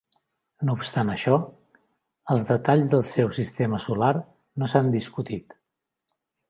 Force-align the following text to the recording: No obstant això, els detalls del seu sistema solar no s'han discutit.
No 0.69 0.73
obstant 0.79 1.11
això, 1.15 1.35
els 2.37 2.47
detalls 2.53 2.91
del 2.95 3.07
seu 3.13 3.31
sistema 3.41 3.83
solar 3.87 4.13
no 4.61 4.73
s'han 4.75 4.95
discutit. 5.01 5.59